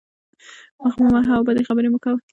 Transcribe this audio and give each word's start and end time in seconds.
مخ 0.83 0.93
مه 1.01 1.09
وهه 1.13 1.31
او 1.37 1.45
بدې 1.47 1.63
خبرې 1.69 1.89
مه 1.93 1.99
کوه. 2.03 2.19